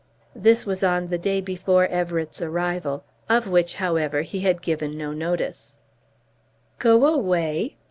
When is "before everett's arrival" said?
1.41-3.03